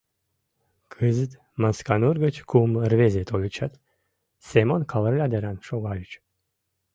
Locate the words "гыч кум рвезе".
2.25-3.23